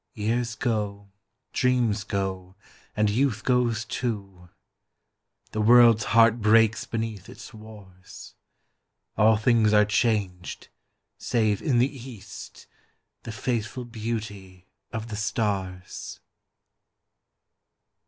Years 0.15 0.55
go, 0.55 1.11
dreams 1.53 2.03
go, 2.03 2.55
and 2.97 3.07
youth 3.07 3.43
goes 3.43 3.85
too, 3.85 4.49
The 5.51 5.61
world's 5.61 6.05
heart 6.05 6.41
breaks 6.41 6.85
beneath 6.87 7.29
its 7.29 7.53
wars, 7.53 8.33
All 9.15 9.37
things 9.37 9.73
are 9.73 9.85
changed, 9.85 10.69
save 11.19 11.61
in 11.61 11.77
the 11.77 11.95
east 12.09 12.65
The 13.21 13.31
faithful 13.31 13.85
beauty 13.85 14.65
of 14.91 15.09
the 15.09 15.15
stars. 15.15 16.19